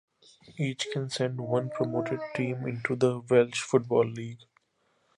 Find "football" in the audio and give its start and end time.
3.61-4.07